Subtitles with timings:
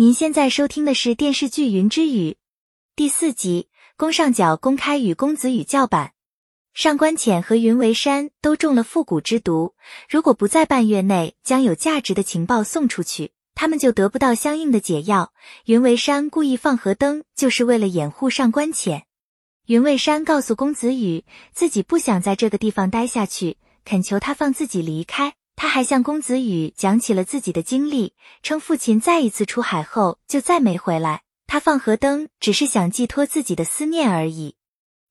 [0.00, 2.30] 您现在收听的是电视剧《云之羽》
[2.94, 3.66] 第四集，
[3.96, 6.12] 宫上角公开与公子羽叫板。
[6.72, 9.74] 上官浅和云为山都中了复古之毒，
[10.08, 15.32] 如果不在半月内将有价值的情报送出去，他们就得不到相应的解药。
[15.64, 19.02] 云为山故意放河灯，就是为了掩护上官浅。
[19.66, 25.34] 云为山告诉公子羽，自己不想在这个地方待下去，恳求他放自己离开。
[25.60, 28.14] 他还向公子羽讲起了自己的经历，
[28.44, 31.22] 称父亲再一次出海后就再没回来。
[31.48, 34.54] 他放河灯只是想寄托自己的思念而已。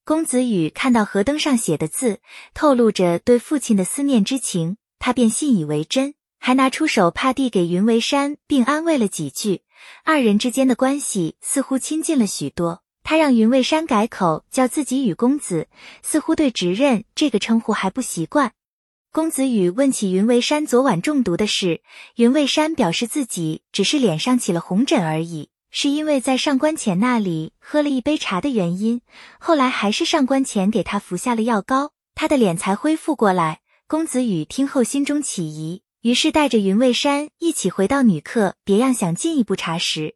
[0.05, 2.21] 公子羽看到河灯上写的字，
[2.53, 9.63] 透露着对父亲的思念之情，他便信以为真，还拿出手帕递给云为山，并安慰了几句。
[10.05, 12.83] 二人之间的关系似乎亲近了许多。
[13.03, 15.67] 他让云为山改口叫自己羽公子，
[16.01, 18.53] 似乎对直任这个称呼还不习惯。
[19.11, 21.81] 公子羽问起云为山昨晚中毒的事，
[22.17, 29.01] 云为山表示自己只是脸上起了红疹而已，是因为在上官浅那里喝了一杯茶的原因。
[29.39, 33.61] 后来还是上官浅给他服下了药膏，他的脸才恢复过来。
[33.87, 40.15] 公子羽听后心中起疑，于是带着云为山一起回到女客别样，想进一步查实。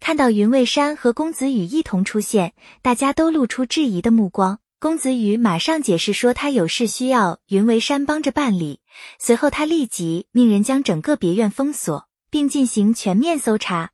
[0.00, 4.58] 看到云为山和公子羽一同出现，大家都露出质疑的目光。
[4.82, 8.80] 公子羽马上解释说，他有事需要云为山帮着办理。
[9.16, 13.92] 随后，他立即命人将整个别院封锁，并进行全面搜查。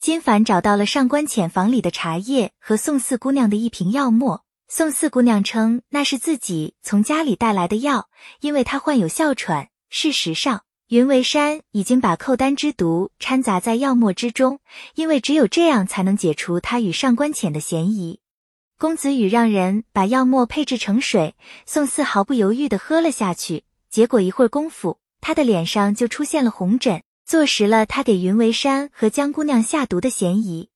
[0.00, 4.42] 金凡找到了上官浅房里的茶叶和宋四姑娘的一瓶药末。
[4.68, 8.08] 宋四姑娘称那是自己从家里带来的药，
[8.40, 9.68] 因为她患有哮喘。
[9.90, 14.60] 事实上，云为山已经把寇丹之毒掺杂在药末之中，
[14.94, 18.21] 因为只有这样才能解除他与上官浅的嫌疑。
[18.82, 23.62] 公子羽让人把药末配制成水，宋四毫不犹豫地喝了下去。
[23.88, 30.68] 结果一会儿功夫，他的脸上就出现了红疹，坐实了他给云为山和江姑娘下毒的嫌疑。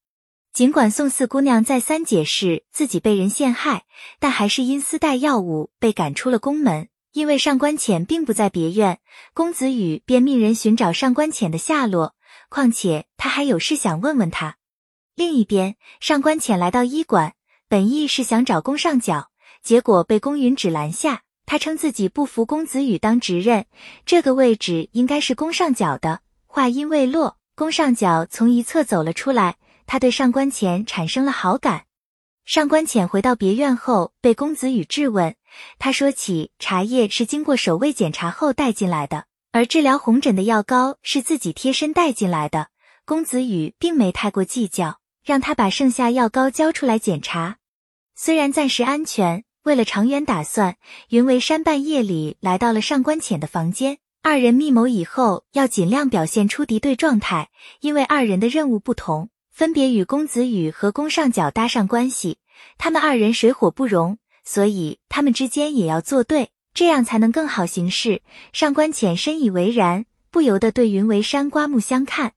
[0.52, 3.82] 尽管宋四姑娘再三解释自己被人陷害，
[4.20, 6.88] 但还是因私带药物被赶出了宫门。
[7.10, 9.00] 因为上官浅并不在别院，
[9.34, 12.14] 公子羽便命人寻找上官浅的下落。
[12.50, 14.58] 况且他还有事想问问他。
[15.16, 17.32] 另一边，上官浅来到医馆。
[17.68, 21.22] 本意是想找宫上角，结果被宫云指拦下。
[21.46, 23.66] 他称自己不服公子羽当执任，
[24.04, 26.20] 这个位置应该是宫上角的。
[26.46, 29.56] 话音未落，宫上角从一侧走了出来，
[29.86, 31.86] 他对上官浅产生了好感。
[32.44, 35.34] 上官浅回到别院后，被公子羽质问，
[35.78, 42.68] 他说起茶叶是经过守卫检查后带进来的，而治疗红疹的药膏是自己贴身带进来的。
[43.04, 44.98] 公子羽并没太过计较。
[45.26, 47.56] 让他把剩下药膏交出来检查。
[48.14, 50.76] 虽然暂时安全，为了长远打算，
[51.08, 53.98] 云为山半夜里来到了上官浅的房间。
[54.22, 57.50] 二人密谋以后要尽量表现出敌对状态，
[57.80, 62.38] 因为二人的任务不同，分别与公子羽和宫上角搭上关系。
[62.78, 68.22] 他们二人水火不容，所以他们之间也要作对，这样才能更好行事。
[68.52, 72.32] 上官浅深以为然，不由得对云为山刮目相看。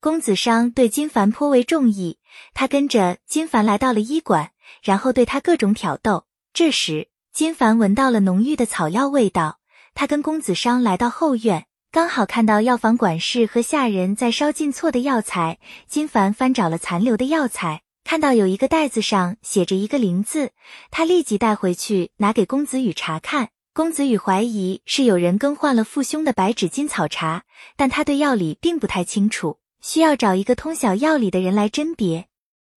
[0.00, 2.18] 公子商对金凡颇为中意。
[2.52, 4.50] 他跟着金凡来到了医馆，
[4.82, 6.24] 然后对他各种挑逗。
[6.52, 9.58] 这时，金凡闻到了浓郁的草药味道。
[9.94, 15.58] 他跟公子商来到后院，刚好看到药房管事和下人在烧进错的药材。
[15.86, 20.50] 金凡翻找了残留的药材，看到有一个袋子上写着一个“灵”字，
[20.90, 23.50] 他立即带回去拿给公子羽查看。
[23.72, 27.42] 公子羽怀疑是有人更换了父兄的白芷金草茶，
[27.76, 29.58] 但他对药理并不太清楚。
[29.84, 32.28] 需要找一个通晓药理的人来甄别。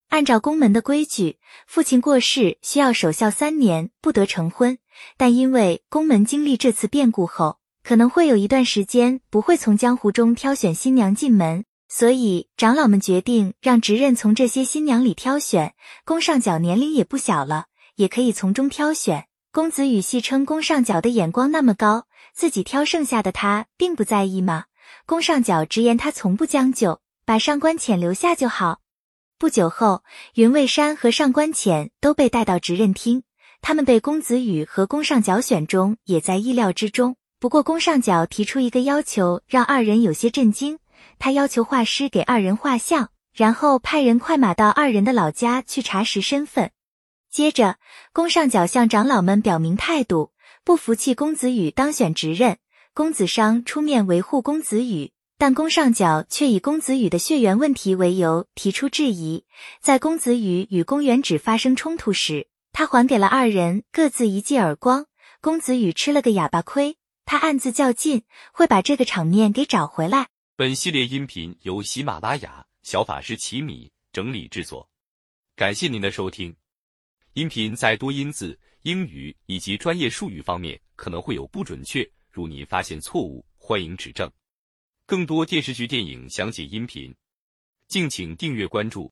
[0.10, 4.78] 按照宫门的规矩，父亲过世需要守孝三年，不得成婚。
[5.16, 15.74] 但因为宫门经历这次变故后，可能会有一段时间不会从江湖中挑选新娘进门，所以长老们决定让执任从这些新娘里挑选。
[16.04, 19.28] 宫上角年龄也不小了，也可以从中挑选。
[19.54, 24.66] 公子羽戏称宫上角的眼光那么高，自己挑剩下的他并不在意吗？
[25.06, 28.80] 宫上角直言，他从不将就，把上官浅留下就好。
[29.38, 30.04] 不久后，
[30.34, 33.24] 云未山和上官浅都被带到执任厅，
[33.62, 37.16] 他们被公子羽和宫上角选中，也在意料之中。
[37.40, 40.80] 不过，宫上角提出一个要求，让二人有些震惊。
[41.20, 46.72] 他要求画师给二人画像，然后派人快马到二人的老家去查实身份。
[47.30, 47.78] 接着，
[48.12, 50.32] 宫上角向长老们表明态度，
[50.64, 52.58] 不服气公子羽当选执任。
[52.98, 59.46] 公子商出面维护公子羽，但宫上角却以公子羽的血缘问题为由提出质疑。
[59.80, 65.06] 在公子羽与宫元指发生冲突时，他还给了二人各自一记耳光。
[65.42, 70.30] 公子羽吃了个哑巴亏，他暗自较劲，会把这个场面给找回来。
[70.56, 74.90] 本系列音频由喜马拉雅小法师奇米整理制作。
[75.56, 76.56] 感谢您的收听。
[77.34, 82.04] 音频在多音字、英语以及专业术语方面可能会有不准确，
[82.38, 84.32] 如您发现错误，欢迎指正。
[85.08, 87.16] 更多电视剧、电影详解音频，
[87.88, 89.12] 敬请订阅关注。